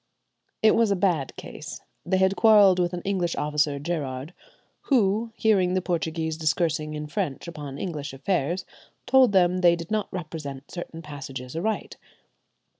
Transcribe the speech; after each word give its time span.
It 0.63 0.73
was 0.73 0.89
a 0.89 0.95
bad 0.95 1.35
case. 1.35 1.79
They 2.07 2.17
had 2.17 2.35
quarrelled 2.35 2.79
with 2.79 2.91
an 2.93 3.03
English 3.03 3.35
officer, 3.35 3.77
Gerard, 3.77 4.33
who, 4.85 5.31
hearing 5.35 5.75
the 5.75 5.79
Portuguese 5.83 6.37
discoursing 6.37 6.95
in 6.95 7.05
French 7.05 7.47
upon 7.47 7.77
English 7.77 8.11
affairs, 8.11 8.65
told 9.05 9.31
them 9.31 9.59
they 9.59 9.75
did 9.75 9.91
not 9.91 10.11
represent 10.11 10.71
certain 10.71 11.03
passages 11.03 11.55
aright. 11.55 11.97